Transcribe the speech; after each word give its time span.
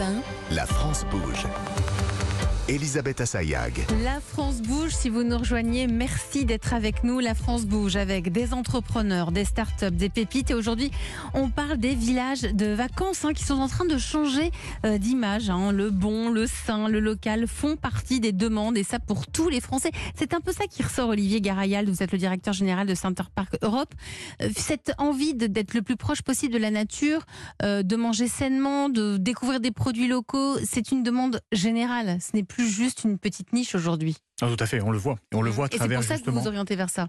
Europe 0.00 0.24
1. 0.50 0.54
La 0.54 0.66
France 0.66 1.04
bouge. 1.10 1.46
Elisabeth 2.70 3.20
Assayag. 3.20 3.72
La 4.04 4.20
France 4.20 4.62
bouge. 4.62 4.92
Si 4.94 5.08
vous 5.08 5.24
nous 5.24 5.36
rejoignez, 5.36 5.88
merci 5.88 6.44
d'être 6.44 6.72
avec 6.72 7.02
nous. 7.02 7.18
La 7.18 7.34
France 7.34 7.66
bouge 7.66 7.96
avec 7.96 8.30
des 8.30 8.54
entrepreneurs, 8.54 9.32
des 9.32 9.44
startups, 9.44 9.90
des 9.90 10.08
pépites. 10.08 10.52
Et 10.52 10.54
aujourd'hui, 10.54 10.92
on 11.34 11.50
parle 11.50 11.78
des 11.78 11.96
villages 11.96 12.42
de 12.42 12.66
vacances 12.66 13.24
hein, 13.24 13.32
qui 13.32 13.42
sont 13.42 13.58
en 13.58 13.66
train 13.66 13.86
de 13.86 13.98
changer 13.98 14.52
euh, 14.86 14.98
d'image. 14.98 15.50
hein. 15.50 15.72
Le 15.72 15.90
bon, 15.90 16.30
le 16.30 16.46
sain, 16.46 16.86
le 16.86 17.00
local 17.00 17.48
font 17.48 17.74
partie 17.74 18.20
des 18.20 18.30
demandes 18.30 18.78
et 18.78 18.84
ça 18.84 19.00
pour 19.00 19.26
tous 19.26 19.48
les 19.48 19.60
Français. 19.60 19.90
C'est 20.14 20.32
un 20.32 20.40
peu 20.40 20.52
ça 20.52 20.66
qui 20.70 20.84
ressort, 20.84 21.08
Olivier 21.08 21.40
Garayal. 21.40 21.86
Vous 21.90 22.04
êtes 22.04 22.12
le 22.12 22.18
directeur 22.18 22.54
général 22.54 22.86
de 22.86 22.94
Center 22.94 23.24
Park 23.34 23.56
Europe. 23.62 23.92
Euh, 24.42 24.48
Cette 24.56 24.92
envie 24.98 25.34
d'être 25.34 25.74
le 25.74 25.82
plus 25.82 25.96
proche 25.96 26.22
possible 26.22 26.54
de 26.54 26.58
la 26.58 26.70
nature, 26.70 27.26
euh, 27.64 27.82
de 27.82 27.96
manger 27.96 28.28
sainement, 28.28 28.88
de 28.88 29.16
découvrir 29.16 29.58
des 29.58 29.72
produits 29.72 30.06
locaux, 30.06 30.56
c'est 30.64 30.92
une 30.92 31.02
demande 31.02 31.40
générale. 31.50 32.18
Ce 32.20 32.36
n'est 32.36 32.44
plus 32.44 32.59
juste 32.66 33.04
une 33.04 33.18
petite 33.18 33.52
niche 33.52 33.74
aujourd'hui. 33.74 34.16
Ah, 34.40 34.48
tout 34.48 34.62
à 34.62 34.66
fait, 34.66 34.80
on 34.80 34.90
le 34.90 34.98
voit. 34.98 35.18
On 35.32 35.42
le 35.42 35.50
voit 35.50 35.66
à 35.66 35.68
Et 35.68 35.72
c'est 35.72 35.78
travers 35.78 35.98
pour 36.00 36.08
ça 36.08 36.14
que 36.14 36.20
vous 36.20 36.24
justement. 36.26 36.40
vous 36.42 36.48
orientez 36.48 36.76
vers 36.76 36.90
ça. 36.90 37.08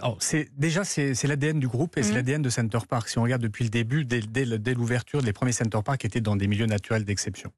Alors, 0.00 0.16
c'est 0.20 0.48
déjà 0.56 0.84
c'est 0.84 1.14
c'est 1.14 1.26
l'ADN 1.26 1.58
du 1.58 1.66
groupe 1.66 1.96
et 1.98 2.02
c'est 2.02 2.10
Mhm. 2.10 2.16
l'ADN 2.16 2.42
de 2.42 2.48
Center 2.50 2.78
Park. 2.88 3.08
Si 3.08 3.18
on 3.18 3.22
regarde 3.22 3.42
depuis 3.42 3.64
le 3.64 3.70
début, 3.70 4.04
dès, 4.04 4.20
dès 4.20 4.46
dès 4.58 4.74
l'ouverture, 4.74 5.20
les 5.20 5.32
premiers 5.32 5.50
Center 5.52 5.80
Park 5.84 6.04
étaient 6.04 6.20
dans 6.20 6.36
des 6.36 6.46
milieux 6.46 6.66
naturels 6.66 7.04
d'exception. 7.04 7.50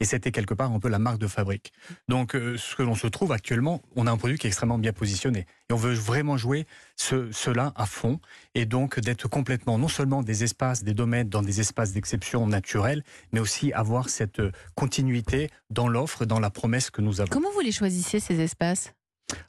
Et 0.00 0.04
c'était 0.06 0.32
quelque 0.32 0.54
part 0.54 0.72
un 0.72 0.80
peu 0.80 0.88
la 0.88 0.98
marque 0.98 1.18
de 1.18 1.26
fabrique. 1.26 1.72
Donc, 2.08 2.34
euh, 2.34 2.56
ce 2.56 2.74
que 2.74 2.82
l'on 2.82 2.94
se 2.94 3.06
trouve 3.06 3.32
actuellement, 3.32 3.82
on 3.96 4.06
a 4.06 4.10
un 4.10 4.16
produit 4.16 4.38
qui 4.38 4.46
est 4.46 4.50
extrêmement 4.50 4.78
bien 4.78 4.92
positionné. 4.92 5.46
Et 5.68 5.72
on 5.72 5.76
veut 5.76 5.92
vraiment 5.92 6.36
jouer 6.36 6.66
ce, 6.96 7.30
cela 7.32 7.72
à 7.76 7.86
fond. 7.86 8.18
Et 8.54 8.64
donc, 8.64 8.98
d'être 8.98 9.28
complètement, 9.28 9.78
non 9.78 9.88
seulement 9.88 10.22
des 10.22 10.42
espaces, 10.42 10.84
des 10.84 10.94
domaines 10.94 11.28
dans 11.28 11.42
des 11.42 11.60
espaces 11.60 11.92
d'exception 11.92 12.46
naturels, 12.46 13.04
mais 13.32 13.40
aussi 13.40 13.72
avoir 13.72 14.08
cette 14.08 14.40
euh, 14.40 14.52
continuité 14.74 15.50
dans 15.68 15.88
l'offre, 15.88 16.24
dans 16.24 16.40
la 16.40 16.50
promesse 16.50 16.90
que 16.90 17.02
nous 17.02 17.20
avons. 17.20 17.30
Comment 17.30 17.52
vous 17.52 17.60
les 17.60 17.72
choisissez, 17.72 18.20
ces 18.20 18.40
espaces? 18.40 18.94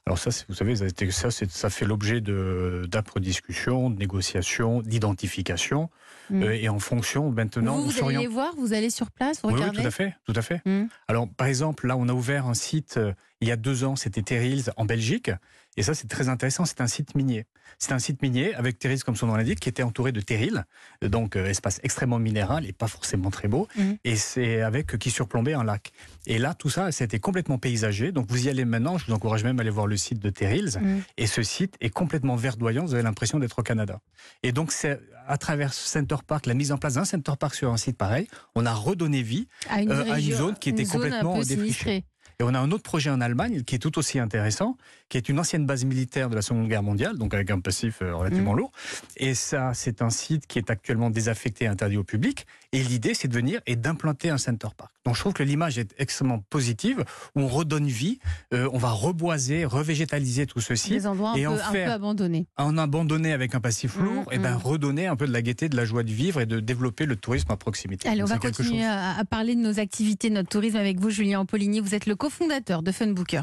Alors 0.06 0.18
ça, 0.18 0.30
vous 0.48 0.54
savez, 0.54 0.74
ça, 0.76 1.70
fait 1.70 1.84
l'objet 1.84 2.20
d'âpres 2.20 3.20
discussions, 3.20 3.90
de 3.90 3.98
négociations, 3.98 4.82
d'identification. 4.82 5.90
Mm. 6.30 6.42
Euh, 6.42 6.54
et 6.54 6.68
en 6.68 6.78
fonction, 6.78 7.30
maintenant, 7.30 7.78
Vous, 7.78 7.90
vous 7.90 8.04
allez 8.04 8.18
les 8.18 8.26
voir, 8.26 8.54
vous 8.56 8.72
allez 8.72 8.90
sur 8.90 9.10
place, 9.10 9.40
vous 9.42 9.48
Oui, 9.48 9.54
oui, 9.54 9.60
regardez 9.60 9.82
tout 9.82 9.86
à 9.86 9.90
fait, 9.90 10.14
tout 10.24 10.32
à 10.36 10.42
fait. 10.42 10.60
Mm. 10.64 10.84
Alors, 11.08 11.28
par 11.28 11.46
exemple, 11.46 11.86
là, 11.86 11.96
on 11.96 12.08
a 12.08 12.12
ouvert 12.12 12.46
un 12.46 12.54
site 12.54 12.96
euh, 12.96 13.12
il 13.42 13.48
y 13.48 13.52
a 13.52 13.56
deux 13.56 13.82
ans, 13.82 13.96
c'était 13.96 14.22
Terrils 14.22 14.70
en 14.76 14.84
Belgique. 14.84 15.30
Et 15.76 15.82
ça, 15.82 15.94
c'est 15.94 16.08
très 16.08 16.28
intéressant. 16.28 16.64
C'est 16.64 16.80
un 16.80 16.86
site 16.86 17.14
minier. 17.14 17.46
C'est 17.78 17.92
un 17.92 17.98
site 17.98 18.20
minier 18.20 18.54
avec 18.54 18.78
Terrils, 18.78 19.02
comme 19.02 19.16
son 19.16 19.26
nom 19.26 19.36
l'indique, 19.36 19.60
qui 19.60 19.68
était 19.68 19.82
entouré 19.82 20.12
de 20.12 20.20
terrils, 20.20 20.64
donc 21.00 21.36
euh, 21.36 21.46
espace 21.46 21.80
extrêmement 21.82 22.18
minéral 22.18 22.66
et 22.66 22.72
pas 22.72 22.86
forcément 22.88 23.30
très 23.30 23.48
beau. 23.48 23.66
Mhm. 23.76 23.96
Et 24.04 24.16
c'est 24.16 24.60
avec 24.60 24.98
qui 24.98 25.10
surplombait 25.10 25.54
un 25.54 25.64
lac. 25.64 25.92
Et 26.26 26.38
là, 26.38 26.54
tout 26.54 26.68
ça, 26.68 26.92
c'était 26.92 27.18
complètement 27.18 27.58
paysagé. 27.58 28.12
Donc, 28.12 28.26
vous 28.28 28.46
y 28.46 28.50
allez 28.50 28.64
maintenant. 28.64 28.98
Je 28.98 29.06
vous 29.06 29.12
encourage 29.12 29.44
même 29.44 29.58
à 29.58 29.62
aller 29.62 29.70
voir 29.70 29.86
le 29.86 29.96
site 29.96 30.18
de 30.18 30.30
Terrils. 30.30 30.78
Mm. 30.80 31.00
Et 31.16 31.26
ce 31.26 31.42
site 31.42 31.76
est 31.80 31.90
complètement 31.90 32.36
verdoyant. 32.36 32.84
Vous 32.84 32.94
avez 32.94 33.02
l'impression 33.02 33.38
d'être 33.38 33.58
au 33.58 33.62
Canada. 33.62 34.00
Et 34.42 34.52
donc, 34.52 34.70
c'est 34.70 35.00
à 35.26 35.38
travers 35.38 35.72
ce 35.72 35.88
Center 35.88 36.16
Park, 36.26 36.46
la 36.46 36.54
mise 36.54 36.72
en 36.72 36.78
place 36.78 36.94
d'un 36.94 37.04
Center 37.04 37.32
Park 37.38 37.54
sur 37.54 37.72
un 37.72 37.76
site 37.76 37.96
pareil, 37.96 38.28
on 38.54 38.66
a 38.66 38.72
redonné 38.74 39.22
vie 39.22 39.48
à 39.68 39.82
une, 39.82 39.90
euh, 39.90 40.02
à 40.02 40.06
une 40.06 40.12
région- 40.12 40.36
zone 40.36 40.54
qui 40.58 40.70
était 40.70 40.84
complètement 40.84 41.38
défrichée. 41.40 42.04
Et 42.42 42.44
on 42.44 42.54
a 42.54 42.58
un 42.58 42.72
autre 42.72 42.82
projet 42.82 43.08
en 43.08 43.20
Allemagne 43.20 43.62
qui 43.62 43.76
est 43.76 43.78
tout 43.78 44.00
aussi 44.00 44.18
intéressant, 44.18 44.76
qui 45.08 45.16
est 45.16 45.28
une 45.28 45.38
ancienne 45.38 45.64
base 45.64 45.84
militaire 45.84 46.28
de 46.28 46.34
la 46.34 46.42
Seconde 46.42 46.66
Guerre 46.66 46.82
mondiale, 46.82 47.16
donc 47.16 47.34
avec 47.34 47.52
un 47.52 47.60
passif 47.60 48.02
euh, 48.02 48.16
relativement 48.16 48.54
Mm. 48.54 48.56
lourd. 48.56 48.72
Et 49.16 49.34
ça, 49.34 49.74
c'est 49.74 50.02
un 50.02 50.10
site 50.10 50.48
qui 50.48 50.58
est 50.58 50.68
actuellement 50.68 51.08
désaffecté 51.08 51.66
et 51.66 51.68
interdit 51.68 51.98
au 51.98 52.02
public. 52.02 52.46
Et 52.74 52.82
l'idée, 52.82 53.12
c'est 53.12 53.28
de 53.28 53.34
venir 53.34 53.60
et 53.66 53.76
d'implanter 53.76 54.30
un 54.30 54.38
center 54.38 54.68
park. 54.76 54.90
Donc 55.04 55.14
je 55.14 55.20
trouve 55.20 55.34
que 55.34 55.42
l'image 55.42 55.76
est 55.78 55.94
extrêmement 55.98 56.38
positive, 56.48 57.04
où 57.36 57.40
on 57.42 57.46
redonne 57.48 57.86
vie, 57.86 58.18
euh, 58.54 58.68
on 58.72 58.78
va 58.78 58.90
reboiser, 58.90 59.64
revégétaliser 59.66 60.46
tout 60.46 60.60
ce 60.60 60.74
site, 60.74 60.92
Des 60.92 61.06
endroits 61.06 61.32
un, 61.32 61.34
et 61.34 61.42
peu, 61.42 61.48
en 61.48 61.52
un 61.54 61.58
faire- 61.58 61.86
peu 61.88 61.92
abandonnés. 61.92 62.46
en 62.56 62.78
abandonner 62.78 63.32
avec 63.34 63.54
un 63.54 63.60
passif 63.60 63.96
Mm, 63.98 64.04
lourd, 64.04 64.32
et 64.32 64.38
ben 64.38 64.56
redonner 64.56 65.06
un 65.06 65.16
peu 65.16 65.26
de 65.26 65.32
la 65.32 65.42
gaieté, 65.42 65.68
de 65.68 65.76
la 65.76 65.84
joie 65.84 66.02
de 66.02 66.10
vivre 66.12 66.40
et 66.40 66.46
de 66.46 66.60
développer 66.60 67.04
le 67.04 67.16
tourisme 67.16 67.52
à 67.52 67.56
proximité. 67.56 68.08
Allez, 68.08 68.22
on 68.22 68.26
va 68.26 68.38
continuer 68.38 68.78
chose- 68.78 68.86
à, 68.86 69.18
à 69.18 69.24
parler 69.26 69.54
de 69.54 69.60
nos 69.60 69.78
activités, 69.78 70.30
de 70.30 70.34
notre 70.34 70.48
tourisme 70.48 70.76
avec 70.76 70.98
vous, 70.98 71.10
Julien 71.10 71.40
Ampoligny. 71.40 71.80
Vous 71.80 71.94
êtes 71.94 72.06
le 72.06 72.16
cofondateur 72.16 72.82
de 72.82 72.90
Funbooker. 72.90 73.42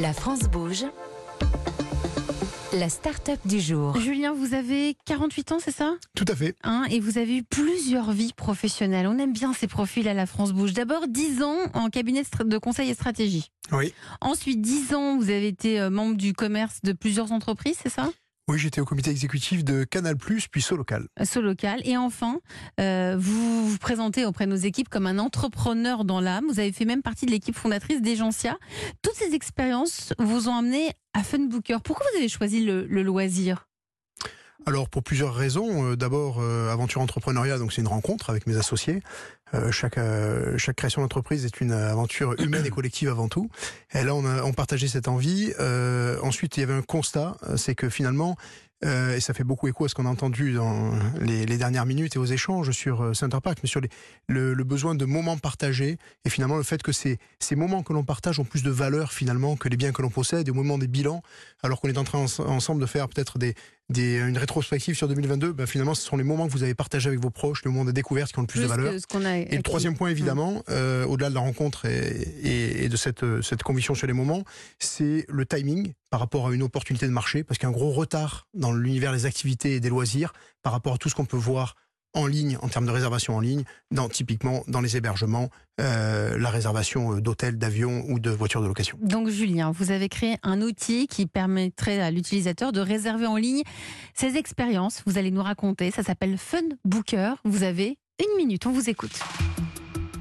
La 0.00 0.12
France 0.12 0.40
bouge. 0.50 0.84
La 2.78 2.88
start-up 2.90 3.38
du 3.46 3.58
jour. 3.58 3.98
Julien, 3.98 4.34
vous 4.34 4.52
avez 4.52 4.96
48 5.06 5.52
ans, 5.52 5.58
c'est 5.60 5.70
ça? 5.74 5.94
Tout 6.14 6.26
à 6.28 6.34
fait. 6.34 6.54
Hein, 6.62 6.84
Et 6.90 7.00
vous 7.00 7.16
avez 7.16 7.38
eu 7.38 7.42
plusieurs 7.42 8.12
vies 8.12 8.32
professionnelles. 8.34 9.06
On 9.06 9.18
aime 9.18 9.32
bien 9.32 9.54
ces 9.54 9.66
profils 9.66 10.06
à 10.08 10.14
la 10.14 10.26
France 10.26 10.52
Bouge. 10.52 10.74
D'abord, 10.74 11.08
10 11.08 11.42
ans 11.42 11.56
en 11.74 11.88
cabinet 11.88 12.22
de 12.22 12.58
conseil 12.58 12.90
et 12.90 12.94
stratégie. 12.94 13.50
Oui. 13.72 13.94
Ensuite, 14.20 14.60
10 14.60 14.94
ans, 14.94 15.16
vous 15.16 15.30
avez 15.30 15.46
été 15.48 15.80
euh, 15.80 15.90
membre 15.90 16.16
du 16.16 16.34
commerce 16.34 16.80
de 16.82 16.92
plusieurs 16.92 17.32
entreprises, 17.32 17.76
c'est 17.82 17.88
ça? 17.88 18.10
Oui, 18.48 18.58
j'étais 18.58 18.80
au 18.80 18.84
comité 18.84 19.10
exécutif 19.10 19.64
de 19.64 19.82
Canal+, 19.82 20.14
puis 20.16 20.62
Solocal. 20.62 21.08
Ce 21.24 21.40
local. 21.40 21.80
Et 21.84 21.96
enfin, 21.96 22.40
euh, 22.78 23.16
vous 23.18 23.68
vous 23.68 23.78
présentez 23.78 24.24
auprès 24.24 24.46
de 24.46 24.52
nos 24.52 24.56
équipes 24.56 24.88
comme 24.88 25.08
un 25.08 25.18
entrepreneur 25.18 26.04
dans 26.04 26.20
l'âme. 26.20 26.44
Vous 26.48 26.60
avez 26.60 26.70
fait 26.70 26.84
même 26.84 27.02
partie 27.02 27.26
de 27.26 27.32
l'équipe 27.32 27.56
fondatrice 27.56 28.00
d'Egencia. 28.00 28.56
Toutes 29.02 29.16
ces 29.16 29.34
expériences 29.34 30.12
vous 30.20 30.48
ont 30.48 30.54
amené 30.54 30.92
à 31.12 31.24
Funbooker. 31.24 31.78
Pourquoi 31.82 32.06
vous 32.12 32.18
avez 32.18 32.28
choisi 32.28 32.64
le 32.64 33.02
loisir? 33.02 33.66
Alors, 34.64 34.88
pour 34.88 35.02
plusieurs 35.02 35.34
raisons. 35.34 35.92
Euh, 35.92 35.96
D'abord, 35.96 36.38
euh, 36.40 36.72
aventure 36.72 37.00
entrepreneuriat, 37.00 37.58
donc 37.58 37.72
c'est 37.72 37.82
une 37.82 37.88
rencontre 37.88 38.30
avec 38.30 38.46
mes 38.46 38.56
associés. 38.56 39.02
Euh, 39.54 39.70
chaque, 39.70 39.98
création 40.76 41.02
d'entreprise 41.02 41.44
est 41.44 41.60
une 41.60 41.72
aventure 41.72 42.34
humaine 42.40 42.64
et 42.64 42.70
collective 42.70 43.08
avant 43.08 43.28
tout. 43.28 43.50
Et 43.92 44.02
là, 44.02 44.14
on, 44.14 44.52
partageait 44.52 44.88
cette 44.88 45.08
envie. 45.08 45.52
Ensuite, 46.22 46.56
il 46.56 46.60
y 46.60 46.62
avait 46.62 46.74
un 46.74 46.82
constat, 46.82 47.36
c'est 47.56 47.74
que 47.74 47.88
finalement, 47.88 48.36
et 48.82 49.20
ça 49.20 49.34
fait 49.34 49.44
beaucoup 49.44 49.68
écho 49.68 49.84
à 49.84 49.88
ce 49.88 49.94
qu'on 49.94 50.06
a 50.06 50.10
entendu 50.10 50.52
dans 50.52 50.92
les, 51.20 51.46
dernières 51.46 51.86
minutes 51.86 52.16
et 52.16 52.18
aux 52.18 52.26
échanges 52.26 52.72
sur 52.72 53.14
Center 53.14 53.38
Park, 53.42 53.58
mais 53.62 53.68
sur 53.68 53.80
le, 54.28 54.54
besoin 54.64 54.94
de 54.94 55.04
moments 55.04 55.38
partagés 55.38 55.96
et 56.24 56.30
finalement 56.30 56.56
le 56.56 56.64
fait 56.64 56.82
que 56.82 56.92
ces, 56.92 57.18
moments 57.52 57.82
que 57.82 57.92
l'on 57.92 58.04
partage 58.04 58.40
ont 58.40 58.44
plus 58.44 58.64
de 58.64 58.70
valeur 58.70 59.12
finalement 59.12 59.56
que 59.56 59.68
les 59.68 59.76
biens 59.76 59.92
que 59.92 60.02
l'on 60.02 60.10
possède 60.10 60.48
au 60.50 60.54
moment 60.54 60.76
des 60.76 60.88
bilans, 60.88 61.22
alors 61.62 61.80
qu'on 61.80 61.88
est 61.88 61.98
en 61.98 62.04
train 62.04 62.18
ens- 62.18 62.40
ensemble 62.40 62.80
de 62.80 62.86
faire 62.86 63.08
peut-être 63.08 63.38
des, 63.38 63.54
des, 63.88 64.18
une 64.18 64.36
rétrospective 64.36 64.96
sur 64.96 65.06
2022, 65.08 65.52
ben 65.52 65.66
finalement 65.66 65.94
ce 65.94 66.02
sont 66.02 66.16
les 66.16 66.24
moments 66.24 66.46
que 66.48 66.52
vous 66.52 66.62
avez 66.64 66.74
partagés 66.74 67.08
avec 67.08 67.20
vos 67.20 67.30
proches, 67.30 67.64
les 67.64 67.70
moments 67.70 67.84
de 67.84 67.92
découverte 67.92 68.32
qui 68.32 68.38
ont 68.38 68.42
le 68.42 68.46
plus, 68.48 68.62
de 68.62 68.66
valeur. 68.66 68.92
a 69.24 69.38
Et 69.38 69.56
le 69.56 69.62
troisième 69.62 69.96
point, 69.96 70.08
évidemment, 70.10 70.64
euh, 70.70 71.04
au-delà 71.06 71.28
de 71.30 71.34
la 71.34 71.40
rencontre 71.40 71.84
et, 71.86 72.06
et- 72.42 72.84
et 72.84 72.88
de 72.88 72.96
cette, 72.96 73.22
euh, 73.22 73.42
cette 73.42 73.62
conviction 73.62 73.94
sur 73.94 74.06
les 74.08 74.12
moments, 74.12 74.42
c'est 74.80 75.24
le 75.28 75.46
timing 75.46 75.92
par 76.10 76.20
rapport 76.20 76.48
à 76.48 76.52
une 76.54 76.62
opportunité 76.62 77.06
de 77.06 77.12
marché, 77.12 77.44
parce 77.44 77.58
qu'il 77.58 77.66
y 77.68 77.70
a 77.70 77.74
un 77.74 77.78
gros 77.78 77.92
retard 77.92 78.48
dans 78.54 78.72
l'univers 78.72 79.12
des 79.12 79.24
activités 79.26 79.76
et 79.76 79.80
des 79.80 79.88
loisirs 79.88 80.32
par 80.62 80.72
rapport 80.72 80.94
à 80.94 80.98
tout 80.98 81.08
ce 81.08 81.14
qu'on 81.14 81.24
peut 81.26 81.36
voir 81.36 81.76
en 82.16 82.26
ligne, 82.26 82.58
en 82.62 82.68
termes 82.68 82.86
de 82.86 82.90
réservation 82.90 83.36
en 83.36 83.40
ligne, 83.40 83.62
dans, 83.90 84.08
typiquement 84.08 84.64
dans 84.66 84.80
les 84.80 84.96
hébergements, 84.96 85.50
euh, 85.80 86.36
la 86.38 86.50
réservation 86.50 87.12
euh, 87.12 87.20
d'hôtels, 87.20 87.58
d'avions 87.58 88.04
ou 88.08 88.18
de 88.18 88.30
voitures 88.30 88.62
de 88.62 88.66
location. 88.66 88.98
Donc 89.02 89.28
Julien, 89.28 89.70
vous 89.70 89.90
avez 89.90 90.08
créé 90.08 90.38
un 90.42 90.62
outil 90.62 91.06
qui 91.06 91.26
permettrait 91.26 92.00
à 92.00 92.10
l'utilisateur 92.10 92.72
de 92.72 92.80
réserver 92.80 93.26
en 93.26 93.36
ligne 93.36 93.62
ses 94.14 94.36
expériences. 94.36 95.02
Vous 95.06 95.18
allez 95.18 95.30
nous 95.30 95.42
raconter, 95.42 95.90
ça 95.90 96.02
s'appelle 96.02 96.38
Funbooker. 96.38 97.34
Vous 97.44 97.62
avez 97.62 97.98
une 98.18 98.36
minute, 98.38 98.66
on 98.66 98.72
vous 98.72 98.88
écoute. 98.88 99.20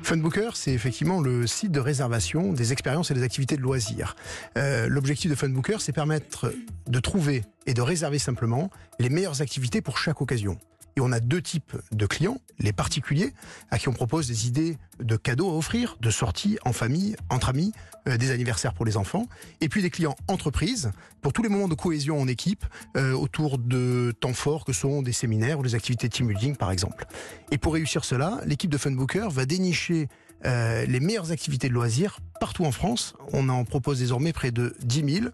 Funbooker, 0.04 0.52
c'est 0.54 0.72
effectivement 0.72 1.20
le 1.20 1.48
site 1.48 1.72
de 1.72 1.80
réservation 1.80 2.54
des 2.54 2.72
expériences 2.72 3.10
et 3.10 3.16
des 3.16 3.24
activités 3.24 3.58
de 3.58 3.62
loisirs. 3.62 4.16
Euh, 4.56 4.88
L'objectif 4.88 5.32
de 5.32 5.36
Funbooker, 5.36 5.78
c'est 5.80 5.94
permettre 5.94 6.54
de 6.86 7.00
trouver 7.00 7.44
et 7.66 7.74
de 7.74 7.82
réserver 7.82 8.20
simplement 8.20 8.70
les 9.00 9.10
meilleures 9.10 9.42
activités 9.42 9.82
pour 9.82 9.98
chaque 9.98 10.22
occasion. 10.22 10.60
Et 10.98 11.02
on 11.02 11.12
a 11.12 11.20
deux 11.20 11.42
types 11.42 11.76
de 11.92 12.06
clients, 12.06 12.38
les 12.60 12.72
particuliers, 12.72 13.34
à 13.70 13.78
qui 13.78 13.90
on 13.90 13.94
propose 13.94 14.28
des 14.28 14.48
idées 14.48 14.78
de 15.00 15.18
cadeaux 15.18 15.50
à 15.50 15.54
offrir, 15.54 15.98
de 16.00 16.10
sorties 16.10 16.58
en 16.64 16.72
famille, 16.72 17.16
entre 17.30 17.50
amis, 17.50 17.74
euh, 18.08 18.18
des 18.18 18.32
anniversaires 18.32 18.74
pour 18.74 18.86
les 18.86 18.96
enfants, 18.96 19.28
et 19.60 19.68
puis 19.68 19.82
des 19.82 19.90
clients 19.90 20.16
entreprises, 20.28 20.92
pour 21.22 21.34
tous 21.34 21.44
les 21.44 21.50
moments 21.50 21.68
de 21.68 21.76
cohésion 21.76 22.20
en 22.20 22.28
équipe, 22.28 22.66
euh, 22.96 23.12
autour 23.12 23.58
de 23.58 24.14
temps 24.20 24.34
forts 24.34 24.64
que 24.64 24.72
sont 24.74 25.02
des 25.02 25.12
séminaires 25.12 25.60
ou 25.60 25.64
des 25.64 25.76
activités 25.76 26.08
team 26.08 26.28
building 26.28 26.56
par 26.56 26.72
exemple. 26.72 27.06
Et 27.52 27.58
pour 27.58 27.74
réussir 27.74 28.06
cela, 28.06 28.40
l'équipe 28.46 28.72
de 28.72 28.78
Funbooker 28.78 29.28
va 29.30 29.46
dénicher 29.46 30.08
euh, 30.46 30.86
les 30.86 31.00
meilleures 31.00 31.32
activités 31.32 31.68
de 31.68 31.74
loisirs 31.74 32.20
partout 32.40 32.66
en 32.66 32.72
France. 32.72 33.16
On 33.34 33.50
en 33.50 33.66
propose 33.66 34.00
désormais 34.00 34.34
près 34.34 34.52
de 34.52 34.76
10 34.82 35.14
000 35.14 35.26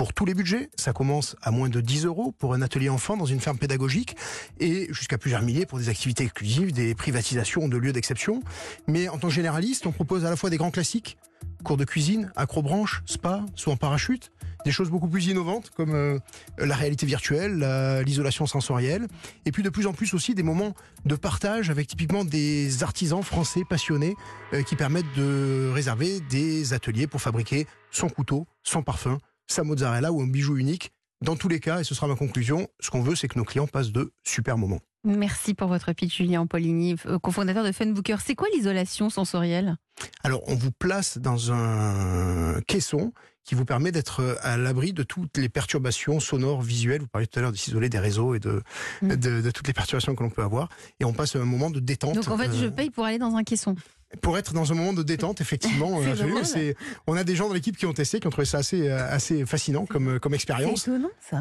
pour 0.00 0.14
tous 0.14 0.24
les 0.24 0.32
budgets. 0.32 0.70
Ça 0.76 0.94
commence 0.94 1.36
à 1.42 1.50
moins 1.50 1.68
de 1.68 1.78
10 1.82 2.06
euros 2.06 2.32
pour 2.38 2.54
un 2.54 2.62
atelier 2.62 2.88
enfant 2.88 3.18
dans 3.18 3.26
une 3.26 3.38
ferme 3.38 3.58
pédagogique 3.58 4.16
et 4.58 4.86
jusqu'à 4.94 5.18
plusieurs 5.18 5.42
milliers 5.42 5.66
pour 5.66 5.76
des 5.78 5.90
activités 5.90 6.24
exclusives, 6.24 6.72
des 6.72 6.94
privatisations 6.94 7.68
de 7.68 7.76
lieux 7.76 7.92
d'exception. 7.92 8.42
Mais 8.86 9.10
en 9.10 9.18
tant 9.18 9.28
que 9.28 9.34
généraliste, 9.34 9.84
on 9.86 9.92
propose 9.92 10.24
à 10.24 10.30
la 10.30 10.36
fois 10.36 10.48
des 10.48 10.56
grands 10.56 10.70
classiques 10.70 11.18
cours 11.64 11.76
de 11.76 11.84
cuisine, 11.84 12.32
acrobranche, 12.36 13.02
spa, 13.04 13.44
soit 13.56 13.74
en 13.74 13.76
parachute. 13.76 14.30
Des 14.64 14.70
choses 14.72 14.88
beaucoup 14.88 15.08
plus 15.08 15.26
innovantes 15.26 15.68
comme 15.76 15.94
euh, 15.94 16.18
la 16.56 16.74
réalité 16.74 17.04
virtuelle, 17.04 17.58
la- 17.58 18.02
l'isolation 18.02 18.46
sensorielle. 18.46 19.06
Et 19.44 19.52
puis 19.52 19.62
de 19.62 19.68
plus 19.68 19.86
en 19.86 19.92
plus 19.92 20.14
aussi 20.14 20.34
des 20.34 20.42
moments 20.42 20.74
de 21.04 21.14
partage 21.14 21.68
avec 21.68 21.86
typiquement 21.88 22.24
des 22.24 22.82
artisans 22.82 23.22
français 23.22 23.64
passionnés 23.68 24.14
euh, 24.54 24.62
qui 24.62 24.76
permettent 24.76 25.12
de 25.14 25.70
réserver 25.74 26.20
des 26.30 26.72
ateliers 26.72 27.06
pour 27.06 27.20
fabriquer 27.20 27.66
son 27.90 28.08
couteau, 28.08 28.46
son 28.62 28.82
parfum, 28.82 29.18
sa 29.52 29.64
mozzarella 29.64 30.12
ou 30.12 30.20
un 30.22 30.26
bijou 30.26 30.56
unique. 30.56 30.92
Dans 31.22 31.36
tous 31.36 31.48
les 31.48 31.60
cas, 31.60 31.80
et 31.80 31.84
ce 31.84 31.94
sera 31.94 32.06
ma 32.06 32.16
conclusion, 32.16 32.68
ce 32.80 32.88
qu'on 32.90 33.02
veut, 33.02 33.14
c'est 33.14 33.28
que 33.28 33.38
nos 33.38 33.44
clients 33.44 33.66
passent 33.66 33.92
de 33.92 34.12
super 34.24 34.56
moments. 34.56 34.80
Merci 35.04 35.54
pour 35.54 35.68
votre 35.68 35.92
pitch, 35.92 36.16
Julien 36.16 36.46
Paulini, 36.46 36.96
euh, 37.06 37.18
cofondateur 37.18 37.64
de 37.64 37.72
Funbooker. 37.72 38.16
C'est 38.24 38.34
quoi 38.34 38.48
l'isolation 38.54 39.10
sensorielle? 39.10 39.76
Alors, 40.24 40.42
on 40.46 40.54
vous 40.54 40.70
place 40.72 41.18
dans 41.18 41.52
un 41.52 42.60
caisson 42.66 43.12
qui 43.44 43.54
vous 43.54 43.64
permet 43.64 43.92
d'être 43.92 44.38
à 44.42 44.56
l'abri 44.56 44.92
de 44.92 45.02
toutes 45.02 45.36
les 45.38 45.48
perturbations 45.48 46.20
sonores, 46.20 46.62
visuelles. 46.62 47.00
Vous 47.00 47.08
parliez 47.08 47.26
tout 47.26 47.38
à 47.38 47.42
l'heure 47.42 47.52
de 47.52 47.56
s'isoler 47.56 47.88
des 47.88 47.98
réseaux 47.98 48.34
et 48.34 48.38
de, 48.38 48.62
Mm. 49.02 49.08
de, 49.16 49.40
de 49.40 49.50
toutes 49.50 49.66
les 49.66 49.72
perturbations 49.72 50.14
que 50.14 50.22
l'on 50.22 50.30
peut 50.30 50.42
avoir. 50.42 50.68
Et 51.00 51.04
on 51.04 51.12
passe 51.12 51.36
un 51.36 51.44
moment 51.44 51.70
de 51.70 51.80
détente. 51.80 52.14
Donc 52.14 52.28
en 52.28 52.36
fait, 52.38 52.52
je 52.54 52.66
euh, 52.66 52.70
paye 52.70 52.90
pour 52.90 53.04
aller 53.04 53.18
dans 53.18 53.34
un 53.36 53.42
caisson. 53.42 53.74
Pour 54.22 54.36
être 54.38 54.52
dans 54.54 54.72
un 54.72 54.74
moment 54.74 54.92
de 54.92 55.02
détente, 55.02 55.40
effectivement. 55.40 56.00
C'est 56.02 56.22
euh. 56.22 56.44
C'est- 56.44 56.76
on 57.06 57.16
a 57.16 57.22
des 57.24 57.36
gens 57.36 57.48
dans 57.48 57.54
l'équipe 57.54 57.76
qui 57.76 57.86
ont 57.86 57.92
testé, 57.92 58.18
qui 58.20 58.26
ont 58.26 58.30
trouvé 58.30 58.44
ça 58.44 58.58
assez, 58.58 58.88
euh, 58.88 59.08
assez 59.10 59.46
fascinant 59.46 59.86
comme, 59.86 60.18
comme 60.18 60.32
C'est 60.32 60.36
expérience. 60.36 60.88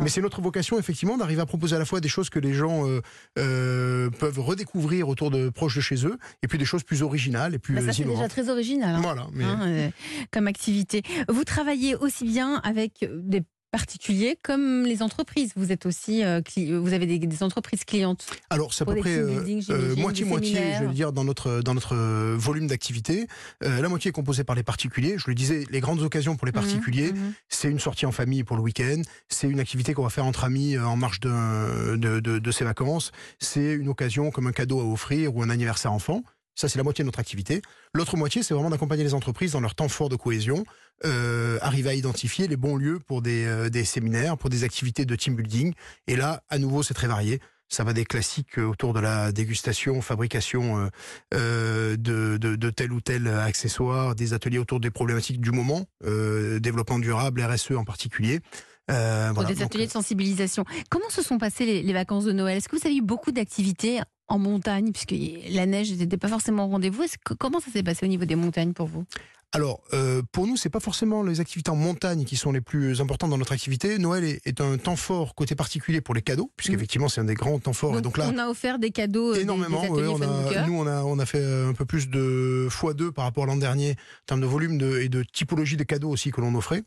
Mais 0.02 0.10
c'est 0.10 0.22
notre 0.22 0.42
vocation, 0.42 0.78
effectivement, 0.78 1.18
d'arriver 1.18 1.42
à 1.42 1.46
proposer 1.46 1.76
à 1.76 1.80
la 1.80 1.86
fois 1.86 2.00
des 2.00 2.10
choses 2.10 2.30
que 2.30 2.40
les 2.40 2.54
gens 2.54 2.88
euh, 2.88 3.02
euh, 3.38 4.10
peuvent 4.12 4.40
redécouvrir 4.40 5.10
autour 5.10 5.32
de 5.32 5.50
proches 5.50 5.76
de 5.76 5.82
chez 5.82 6.06
eux, 6.06 6.18
et 6.44 6.48
puis 6.48 6.58
des 6.58 6.66
choses 6.66 6.84
plus 6.84 7.02
originales 7.02 7.56
et 7.56 7.60
plus 7.60 7.76
Bah, 7.76 7.82
ça 7.82 7.88
euh, 7.90 7.94
c'est 7.94 8.04
déjà 8.04 8.28
très 8.28 8.50
original. 8.50 8.96
hein. 8.96 9.02
Voilà. 9.02 9.28
Mais... 9.34 9.44
hein, 9.44 9.60
euh, 9.64 9.90
comme 10.32 10.48
activité. 10.48 11.02
Vous 11.28 11.44
travaillez 11.44 11.96
aussi 11.96 12.26
bien 12.26 12.56
avec 12.64 13.04
euh, 13.04 13.08
des 13.24 13.42
particuliers 13.72 14.38
comme 14.42 14.84
les 14.84 15.02
entreprises. 15.02 15.52
Vous 15.56 15.72
êtes 15.72 15.86
aussi, 15.86 16.24
euh, 16.24 16.42
cli- 16.42 16.76
vous 16.76 16.94
avez 16.94 17.06
des, 17.06 17.20
des 17.20 17.44
entreprises 17.44 17.84
clientes. 17.86 18.26
Alors, 18.50 18.74
c'est 18.74 18.84
à 18.84 18.86
peu 18.86 18.96
près 18.96 19.18
euh, 19.18 19.42
des 19.44 19.96
moitié-moitié, 20.02 20.56
séminaires. 20.56 20.82
je 20.82 20.88
vais 20.88 20.94
dire, 20.94 21.12
dans 21.14 21.24
notre, 21.24 21.62
dans 21.62 21.74
notre 21.74 21.96
euh, 21.96 22.36
volume 22.38 22.68
d'activité. 22.68 23.28
Euh, 23.64 23.82
la 23.82 23.90
moitié 23.90 24.10
est 24.10 24.12
composée 24.14 24.44
par 24.44 24.56
les 24.56 24.64
particuliers. 24.64 25.16
Je 25.18 25.26
le 25.28 25.36
disais, 25.36 25.66
les 25.70 25.80
grandes 25.80 26.02
occasions 26.02 26.36
pour 26.36 26.46
les 26.46 26.52
particuliers, 26.52 27.12
Mhm, 27.14 27.20
mhm. 27.20 27.34
c'est 27.48 27.70
une 27.70 27.80
sortie 27.80 28.06
en 28.06 28.12
famille 28.12 28.44
pour 28.44 28.56
le 28.58 28.62
week-end, 28.64 29.02
c'est 29.30 29.48
une 29.50 29.60
activité 29.60 29.94
qu'on 29.94 30.04
va 30.04 30.10
faire 30.10 30.26
entre 30.26 30.44
amis 30.44 30.76
euh, 30.76 30.86
en 30.86 30.96
marge 30.98 31.20
de, 31.20 31.96
de, 31.96 32.20
de, 32.20 32.40
de 32.40 32.52
ses 32.52 32.64
vacances, 32.66 33.12
c'est 33.40 33.74
une 33.74 33.90
occasion 33.90 34.32
comme 34.32 34.48
un 34.48 34.52
cadeau 34.52 34.80
à 34.80 34.84
offrir 34.86 35.36
ou 35.36 35.44
un 35.44 35.50
anniversaire 35.50 35.94
enfant. 35.94 36.24
Ça, 36.56 36.68
c'est 36.68 36.78
la 36.78 36.84
moitié 36.84 37.04
de 37.04 37.08
notre 37.08 37.20
activité. 37.20 37.62
L'autre 37.94 38.18
moitié, 38.18 38.44
c'est 38.44 38.54
vraiment 38.54 38.70
d'accompagner 38.70 39.04
les 39.04 39.14
entreprises 39.14 39.54
dans 39.54 39.62
leur 39.62 39.76
temps 39.76 39.88
fort 39.88 40.10
de 40.10 40.18
cohésion, 40.18 40.66
euh, 41.06 41.58
arriver 41.62 41.90
à 41.90 41.94
identifier 41.94 42.48
les 42.50 42.58
bons 42.58 42.76
lieux 42.76 43.00
pour 43.00 43.22
des, 43.22 43.46
euh, 43.46 43.70
des 43.70 43.86
séminaires, 43.86 44.38
pour 44.38 44.50
des 44.50 44.66
activités 44.66 45.06
de 45.06 45.16
team 45.16 45.36
building. 45.36 45.74
Et 46.08 46.18
là, 46.18 46.44
à 46.50 46.58
nouveau, 46.58 46.84
c'est 46.84 46.94
très 46.94 47.08
varié. 47.08 47.40
Ça 47.70 47.84
va 47.86 47.94
des 47.94 48.04
classiques 48.04 48.58
euh, 48.58 48.66
autour 48.66 48.94
de 48.94 49.00
la 49.00 49.32
dégustation, 49.32 50.02
fabrication 50.02 50.90
euh, 51.34 51.96
de, 51.96 52.36
de, 52.38 52.56
de 52.56 52.70
tel 52.72 52.92
ou 52.92 53.00
tel 53.00 53.28
accessoire, 53.28 54.16
des 54.16 54.34
ateliers 54.34 54.58
autour 54.58 54.82
des 54.82 54.92
problématiques 54.92 55.40
du 55.40 55.52
moment, 55.52 55.86
développement 56.04 57.00
durable, 57.00 57.42
RSE 57.42 57.72
en 57.72 57.86
particulier. 57.86 58.42
Pour 58.88 59.46
des 59.46 59.54
Donc, 59.54 59.62
ateliers 59.62 59.86
de 59.86 59.92
sensibilisation. 59.92 60.66
Comment 60.90 61.10
se 61.12 61.22
sont 61.22 61.38
passées 61.38 61.66
les, 61.66 61.84
les 61.84 61.94
vacances 61.94 62.26
de 62.26 62.32
Noël? 62.32 62.58
Est-ce 62.58 62.68
que 62.68 62.76
vous 62.76 62.88
avez 62.88 62.96
eu 62.98 63.04
beaucoup 63.04 63.32
d'activités 63.32 64.02
en 64.30 64.40
montagne 64.40 64.92
puisque 64.92 65.14
la 65.50 65.66
neige 65.66 65.92
n'était 65.92 66.18
pas 66.18 66.28
forcément 66.28 66.66
au 66.66 66.70
rendez-vous 66.70 67.04
Comment 67.40 67.60
ça 67.60 67.72
s'est 67.72 67.84
passé 67.84 68.06
au 68.06 68.10
niveau 68.10 68.26
des 68.26 68.36
montagnes 68.36 68.74
pour 68.74 68.88
vous? 68.88 69.06
Alors, 69.52 69.82
euh, 69.94 70.22
pour 70.32 70.46
nous, 70.46 70.58
c'est 70.58 70.70
pas 70.70 70.80
forcément 70.80 71.24
les 71.24 71.40
activités 71.40 71.72
en 71.72 71.76
montagne 71.76 72.24
qui 72.24 72.36
sont 72.36 72.52
les 72.52 72.62
plus 72.62 73.02
importantes 73.02 73.32
dans 73.32 73.38
notre 73.40 73.52
activité. 73.52 73.98
Noël 73.98 74.24
est, 74.24 74.42
est 74.46 74.62
un 74.62 74.78
temps 74.78 74.96
fort 74.96 75.34
côté 75.34 75.56
particulier 75.56 76.02
pour 76.02 76.14
les 76.14 76.22
cadeaux, 76.22 76.52
puisqu'effectivement, 76.56 77.10
c'est 77.10 77.20
un 77.22 77.24
des 77.24 77.34
grands 77.34 77.58
temps 77.58 77.74
forts. 77.74 77.98
et 77.98 78.02
donc 78.04 78.20
là, 78.20 78.30
on 78.32 78.38
a 78.38 78.48
offert 78.48 78.78
des 78.78 78.92
cadeaux, 78.92 79.32
euh, 79.32 79.38
des- 79.38 79.42
énormément. 79.42 79.82
des, 79.82 79.90
ouais, 79.90 80.02
ateliers 80.04 80.08
on 80.14 80.22
a, 80.22 80.28
Funbooker. 80.28 80.64
nous, 80.68 80.80
on 80.80 80.86
a, 80.86 81.02
on 81.04 81.18
a 81.18 81.26
fait 81.26 81.44
un 81.44 81.74
peu 81.74 81.86
plus 81.86 82.10
de 82.10 82.68
x2 82.70 83.10
par 83.12 83.26
rapport 83.26 83.46
à 83.46 83.48
l'an 83.48 83.58
dernier 83.58 83.94
en 83.94 84.26
termes 84.28 84.42
de 84.42 84.46
volume 84.46 84.78
de, 84.78 85.00
et 85.00 85.10
de 85.10 85.24
typologie 85.24 85.78
des 85.78 85.86
cadeaux 85.86 86.10
aussi 86.12 86.30
que 86.30 86.42
l'on 86.42 86.54
offrait. 86.54 86.84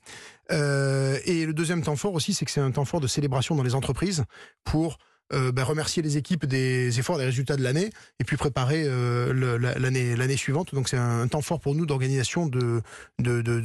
Euh, 0.53 1.19
et 1.25 1.47
le 1.47 1.55
deuxième 1.55 1.83
temps 1.83 1.97
fort 1.97 2.15
aussi, 2.15 2.33
c'est 2.33 2.45
que 2.45 2.53
c'est 2.53 2.61
un 2.61 2.71
temps 2.71 2.85
fort 2.85 3.01
de 3.01 3.09
célébration 3.09 3.57
dans 3.57 3.65
les 3.65 3.75
entreprises 3.75 4.23
pour 4.63 4.99
euh, 5.35 5.53
bah, 5.53 5.65
remercier 5.65 6.03
les 6.03 6.17
équipes 6.17 6.47
des 6.47 6.99
efforts, 6.99 7.19
des 7.19 7.25
résultats 7.25 7.57
de 7.57 7.63
l'année, 7.63 7.91
et 8.19 8.25
puis 8.25 8.37
préparer 8.37 8.85
euh, 8.87 9.59
l'année 9.59 10.37
suivante. 10.37 10.75
Donc 10.75 10.89
c'est 10.89 10.97
un, 10.97 11.27
temps 11.29 11.43
fort 11.43 11.61
pour 11.61 11.75
nous 11.75 11.87
d'organisation 11.87 12.47
de, 12.47 12.83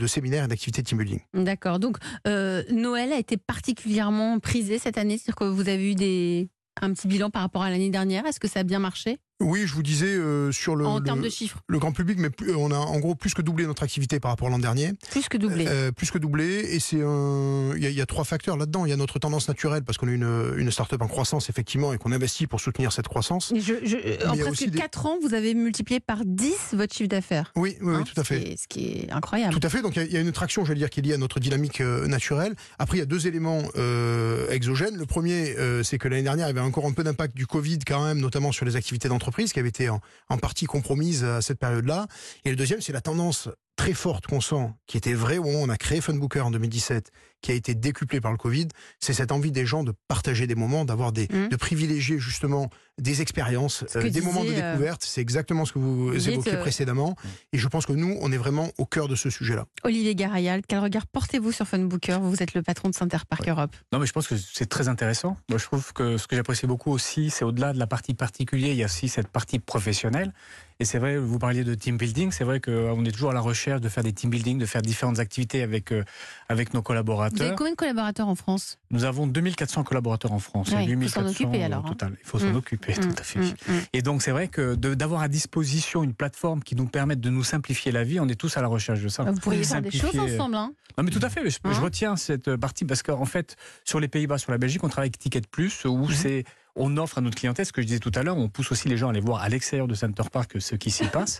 séminaires 0.07 0.45
et 0.45 0.47
d'activités 0.47 0.83
team 0.83 0.97
building. 0.97 1.19
D'accord. 1.33 1.79
Donc, 1.79 1.97
euh, 2.27 2.63
Noël 2.71 3.11
a 3.11 3.17
été 3.17 3.37
particulièrement 3.37 4.39
prisé 4.39 4.79
cette 4.79 4.97
année. 4.97 5.17
C'est-à-dire 5.17 5.35
que 5.35 5.43
vous 5.45 5.67
avez 5.67 5.91
eu 5.91 6.47
un 6.81 6.93
petit 6.93 7.07
bilan 7.07 7.29
par 7.29 7.41
rapport 7.41 7.63
à 7.63 7.69
l'année 7.69 7.89
dernière. 7.89 8.25
Est-ce 8.25 8.39
que 8.39 8.47
ça 8.47 8.59
a 8.59 8.63
bien 8.63 8.79
marché? 8.79 9.17
Oui, 9.39 9.63
je 9.67 9.73
vous 9.75 9.83
disais 9.83 10.07
euh, 10.07 10.51
sur 10.51 10.75
le, 10.75 10.85
en 10.87 10.97
le- 10.97 11.03
termes 11.05 11.21
de 11.21 11.29
chiffres 11.29 11.59
le 11.67 11.77
grand 11.77 11.91
public, 11.91 12.17
mais 12.19 12.29
plus- 12.31 12.55
on 12.55 12.71
a 12.71 12.77
en 12.77 12.99
gros 12.99 13.13
plus 13.13 13.33
que 13.35 13.41
doublé 13.43 13.67
notre 13.67 13.83
activité 13.83 14.19
par 14.19 14.31
rapport 14.31 14.47
à 14.47 14.51
l'an 14.51 14.57
dernier. 14.59 14.93
Plus 15.11 15.29
que 15.29 15.37
doublé. 15.37 15.65
Euh, 15.67 15.91
plus 15.91 16.09
que 16.09 16.17
doublé. 16.17 16.45
Et 16.71 16.79
c'est 16.79 17.01
un. 17.03 17.73
Il 17.75 17.83
y, 17.83 17.85
a- 17.85 17.89
il 17.89 17.95
y 17.95 18.01
a 18.01 18.05
trois 18.07 18.23
facteurs 18.23 18.57
là-dedans. 18.57 18.85
Il 18.85 18.89
y 18.89 18.93
a 18.93 18.97
notre 18.97 19.19
tendance 19.19 19.47
naturelle 19.47 19.83
parce 19.83 19.97
qu'on 19.99 20.07
est 20.07 20.13
une, 20.13 20.53
une 20.57 20.71
start-up 20.71 21.01
en 21.01 21.07
croissance 21.07 21.49
effectivement 21.49 21.93
et 21.93 21.97
qu'on 21.99 22.11
investit 22.11 22.47
pour 22.47 22.59
soutenir 22.59 22.91
cette 22.91 23.07
croissance. 23.07 23.53
Je- 23.55 23.73
je- 23.85 24.25
en 24.27 24.33
presque 24.33 24.49
aussi 24.51 24.67
des- 24.71 24.79
4 24.79 25.05
ans, 25.05 25.17
vous 25.21 25.33
avez 25.35 25.53
multiplié 25.53 25.99
par 25.99 26.25
10 26.25 26.55
votre 26.73 26.95
chiffre 26.95 27.09
d'affaires. 27.09 27.51
Oui, 27.55 27.75
oui, 27.81 27.87
oui, 27.89 27.95
Hein, 27.97 28.03
tout 28.11 28.19
à 28.19 28.23
ce 28.23 28.27
fait. 28.33 28.39
qui 28.43 28.51
est- 28.51 28.57
Ce 28.57 28.67
qui 28.67 28.85
est 28.87 29.11
incroyable. 29.11 29.53
Tout 29.53 29.59
à 29.65 29.69
fait. 29.69 29.81
Donc 29.83 29.95
il 29.95 29.99
y 29.99 30.01
a- 30.01 30.05
il 30.05 30.13
y, 30.13 30.17
a 30.17 30.21
une 30.21 30.31
traction, 30.31 30.65
je 30.65 30.69
vais 30.73 30.77
dire, 30.79 30.89
qui 30.89 30.99
est 30.99 31.03
liée 31.03 31.13
à 31.13 31.17
notre 31.17 31.39
dynamique 31.39 31.79
euh, 31.81 32.07
naturelle. 32.07 32.55
Après, 32.79 32.97
il 32.97 33.01
y 33.01 33.03
a 33.03 33.05
deux 33.05 33.27
éléments 33.27 33.61
euh, 33.77 34.49
exogènes. 34.49 34.97
Le 34.97 35.05
premier, 35.05 35.55
euh, 35.59 35.83
c'est 35.83 35.99
que 35.99 36.07
l'année 36.07 36.23
dernière, 36.23 36.47
il 36.47 36.49
y 36.49 36.57
avait 36.57 36.59
encore 36.67 36.87
un 36.87 36.91
peu 36.93 37.03
d'impact 37.03 37.35
du 37.35 37.45
Covid 37.45 37.79
quand 37.85 38.03
même, 38.03 38.19
notamment 38.19 38.51
sur 38.51 38.65
les 38.65 38.75
activités 38.75 39.07
d'entreprise, 39.09 39.26
qui 39.53 39.59
avaient 39.59 39.69
été 39.69 39.89
en, 39.89 39.99
partie 40.41 40.65
compromises 40.65 41.23
à 41.23 41.41
cette 41.41 41.59
période-là. 41.59 42.07
Et 42.45 42.49
le 42.49 42.55
deuxième, 42.55 42.81
c'est 42.81 42.93
la 42.93 43.01
tendance 43.01 43.49
très 43.77 43.93
forte 43.93 44.27
qu'on 44.27 44.41
sent, 44.41 44.69
qui 44.87 44.97
était 44.97 45.13
vraie 45.13 45.37
au 45.37 45.43
moment 45.43 45.59
où 45.61 45.63
on 45.63 45.69
a 45.69 45.77
créé 45.77 46.01
Funbooker 46.01 46.41
en 46.41 46.51
2017, 46.51 47.11
qui 47.41 47.51
a 47.51 47.53
été 47.53 47.75
décuplée 47.75 48.19
par 48.19 48.31
le 48.31 48.37
Covid. 48.37 48.67
C'est 48.99 49.13
cette 49.13 49.31
envie 49.31 49.51
des 49.51 49.65
gens 49.67 49.83
de 49.83 49.93
partager 50.07 50.47
des 50.47 50.55
moments, 50.55 50.83
d'avoir 50.83 51.11
des, 51.11 51.27
Mhm. 51.31 51.49
de 51.49 51.55
privilégier 51.55 52.17
justement 52.19 52.69
des 52.99 53.21
expériences, 53.21 53.85
euh, 53.95 54.09
des 54.09 54.21
moments 54.21 54.43
de 54.43 54.49
euh, 54.49 54.71
découverte. 54.71 55.03
C'est 55.05 55.21
exactement 55.21 55.63
ce 55.63 55.73
que 55.73 55.79
vous 55.79 56.11
évoquiez 56.29 56.55
euh, 56.55 56.59
précédemment. 56.61 57.15
Et 57.53 57.59
je 57.59 57.67
pense 57.67 57.85
que 57.85 57.93
nous, 57.93 58.17
on 58.19 58.31
est 58.31 58.37
vraiment 58.37 58.71
au 58.79 58.85
cœur 58.87 59.07
de 59.07 59.15
ce 59.15 59.29
sujet-là. 59.29 59.65
Olivier 59.83 60.15
Garayal, 60.15 60.63
quel 60.67 60.79
regard 60.79 61.05
portez-vous 61.05 61.51
sur 61.51 61.67
Funbooker? 61.67 62.17
Vous 62.19 62.41
êtes 62.41 62.55
le 62.55 62.63
patron 62.63 62.89
de 62.89 62.95
Center 62.95 63.19
Park 63.29 63.47
Europe. 63.47 63.75
Non, 63.93 63.99
mais 63.99 64.07
je 64.07 64.13
pense 64.13 64.27
que 64.27 64.35
c'est 64.35 64.65
très 64.67 64.87
intéressant. 64.87 65.37
Moi, 65.49 65.59
je 65.59 65.65
trouve 65.65 65.93
que 65.93 66.17
ce 66.17 66.25
que 66.25 66.35
j'apprécie 66.35 66.65
beaucoup 66.65 66.91
aussi, 66.91 67.29
c'est 67.29 67.45
au-delà 67.45 67.71
de 67.73 67.77
la 67.77 67.85
partie 67.87 68.15
particulière, 68.15 68.71
il 68.71 68.77
y 68.77 68.81
a 68.83 68.87
aussi 68.87 69.07
cette 69.07 69.27
partie 69.27 69.59
professionnelle. 69.59 70.33
Et 70.79 70.85
c'est 70.85 70.99
vrai, 70.99 71.17
vous 71.17 71.39
parliez 71.39 71.63
de 71.63 71.73
team 71.73 71.97
building, 71.97 72.31
c'est 72.31 72.43
vrai 72.43 72.59
qu'on 72.59 73.03
est 73.03 73.11
toujours 73.11 73.31
à 73.31 73.33
la 73.33 73.39
recherche 73.41 73.81
de 73.81 73.89
faire 73.89 74.03
des 74.03 74.13
team 74.13 74.29
building, 74.29 74.59
de 74.59 74.65
faire 74.67 74.83
différentes 74.83 75.17
activités 75.17 75.63
avec, 75.63 75.91
euh, 75.91 76.03
avec 76.49 76.67
nos 76.67 76.73
Vous 76.73 76.77
avez 76.77 76.83
collaborateurs. 76.83 77.55
combien 77.55 77.71
de 77.71 77.77
collaborateurs 77.77 78.27
en 78.27 78.35
France? 78.35 78.77
Nous 78.91 79.03
avons 79.03 79.25
2400 79.25 79.83
collaborateurs 79.83 80.33
en 80.33 80.39
France, 80.39 80.67
Ouais, 80.69 80.83
il 80.83 80.93
faut 80.93 80.99
8400 81.01 81.21
s'en 81.21 81.27
occuper, 81.29 81.63
alors, 81.63 81.83
hein. 81.83 81.89
total. 81.89 82.15
Il 82.21 82.27
faut 82.27 82.37
s'en 82.37 82.51
Mm. 82.51 82.55
occuper, 82.57 82.91
Mm, 82.93 82.99
tout 82.99 83.15
à 83.17 83.23
fait. 83.23 83.39
mm. 83.39 83.53
Et 83.93 84.01
donc, 84.03 84.21
c'est 84.21 84.29
vrai 84.29 84.49
que 84.49 84.75
d'avoir 84.75 85.21
à 85.23 85.27
disposition 85.27 86.03
une 86.03 86.13
plateforme 86.13 86.61
qui 86.61 86.75
nous 86.75 86.85
permette 86.85 87.21
de 87.21 87.31
nous 87.31 87.43
simplifier 87.43 87.91
la 87.91 88.03
vie, 88.03 88.19
on 88.19 88.27
est 88.29 88.35
tous 88.39 88.55
à 88.57 88.61
la 88.61 88.67
recherche 88.67 89.01
de 89.01 89.09
ça. 89.09 89.23
Vous 89.23 89.39
pourriez 89.39 89.63
faire 89.63 89.81
des 89.81 89.89
choses 89.89 90.19
ensemble. 90.19 90.55
Hein 90.57 90.73
non, 90.95 91.03
mais 91.03 91.09
tout 91.11 91.19
à 91.23 91.29
fait. 91.29 91.41
Je, 91.49 91.57
je 91.63 91.69
Hein 91.69 91.79
retiens 91.79 92.15
cette 92.17 92.55
partie 92.55 92.85
parce 92.85 93.01
qu'en 93.01 93.25
fait, 93.25 93.55
sur 93.83 93.99
les 93.99 94.07
Pays-Bas, 94.07 94.37
sur 94.37 94.51
la 94.51 94.57
Belgique, 94.59 94.83
on 94.83 94.89
travaille 94.89 95.07
avec 95.07 95.17
Ticket 95.19 95.41
Plus 95.49 95.85
où 95.85 95.97
Mhm. 96.05 96.11
c'est 96.13 96.43
on 96.77 96.95
offre 96.97 97.17
à 97.17 97.21
notre 97.21 97.35
clientèle, 97.37 97.65
ce 97.65 97.71
que 97.73 97.81
je 97.81 97.87
disais 97.87 97.99
tout 97.99 98.11
à 98.15 98.23
l'heure, 98.23 98.37
on 98.37 98.49
pousse 98.49 98.71
aussi 98.71 98.87
les 98.87 98.97
gens 98.97 99.07
à 99.07 99.11
aller 99.11 99.19
voir 99.19 99.41
à 99.41 99.49
l'extérieur 99.49 99.87
de 99.87 99.95
Center 99.95 100.23
Park 100.31 100.55
ce 100.59 100.75
qui 100.75 100.91
s'y 100.91 101.05
passe 101.05 101.39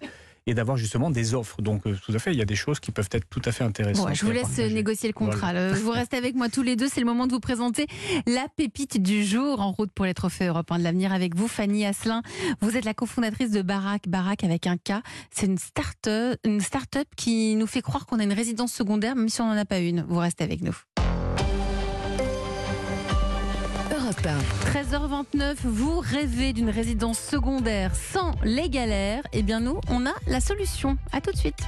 et 0.50 0.54
d'avoir 0.54 0.78
justement 0.78 1.12
des 1.12 1.34
offres. 1.34 1.62
Donc, 1.62 1.86
euh, 1.86 1.96
tout 2.04 2.14
à 2.14 2.20
fait, 2.20 2.32
il 2.32 2.38
y 2.38 2.42
a 2.42 2.46
des 2.46 2.56
choses 2.56 2.80
qui 2.80 2.92
peuvent 2.92 3.10
être 3.12 3.28
tout 3.30 3.42
à 3.44 3.52
fait 3.52 3.66
intéressantes. 3.66 4.08
Bon, 4.08 4.14
je 4.14 4.26
vous 4.26 4.32
laisse 4.32 4.44
partager. 4.44 4.74
négocier 4.74 5.10
le 5.10 5.14
contrat. 5.14 5.54
Euh, 5.54 5.74
Vous 5.74 5.92
restez 5.92 6.16
avec 6.16 6.36
moi 6.36 6.48
tous 6.48 6.64
les 6.64 6.78
deux. 6.78 6.88
C'est 6.88 7.02
le 7.02 7.06
moment 7.06 7.28
de 7.28 7.34
vous 7.34 7.42
présenter 7.42 7.86
la 8.26 8.48
pépite 8.56 9.02
du 9.02 9.26
jour 9.26 9.60
en 9.60 9.74
route 9.74 9.92
pour 9.92 10.06
les 10.06 10.14
trophées 10.14 10.48
européens 10.48 10.80
de 10.80 10.84
l'avenir 10.84 11.12
avec 11.12 11.36
vous, 11.36 11.50
Fanny 11.50 11.86
Asselin. 11.86 12.22
Vous 12.62 12.78
êtes 12.78 12.86
la 12.86 12.94
cofondatrice 12.94 13.52
de 13.52 13.62
Barack. 13.62 14.08
Barack 14.08 14.46
avec 14.46 14.68
un 14.68 14.78
K. 14.78 15.04
C'est 15.32 15.48
une 15.48 15.58
start-up, 15.58 16.40
une 16.46 16.62
start-up 16.62 17.08
qui 17.18 17.56
nous 17.56 17.68
fait 17.68 17.82
croire 17.82 18.06
qu'on 18.06 18.20
a 18.20 18.24
une 18.24 18.32
résidence 18.34 18.72
secondaire, 18.72 19.18
même 19.18 19.28
si 19.30 19.42
on 19.42 19.48
n'en 19.48 19.58
a 19.58 19.66
pas 19.66 19.80
une. 19.80 20.06
Vous 20.08 20.20
restez 20.20 20.46
avec 20.46 20.62
nous. 20.62 20.78
Europe 24.18 24.40
1. 24.66 24.82
13h29, 24.82 25.56
vous 25.64 26.00
rêvez 26.00 26.54
d'une 26.54 26.70
résidence 26.70 27.20
secondaire 27.20 27.96
sans 27.96 28.32
les 28.44 28.70
galères 28.70 29.24
Eh 29.34 29.42
bien 29.42 29.60
nous, 29.60 29.80
on 29.90 30.06
a 30.06 30.14
la 30.28 30.40
solution. 30.40 30.98
À 31.12 31.22
tout 31.22 31.32
de 31.32 31.38
suite. 31.38 31.58